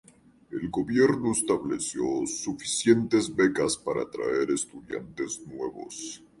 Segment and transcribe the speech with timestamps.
[0.49, 6.23] El gobierno estableció suficientes becas para atraer estudiantes nuevos.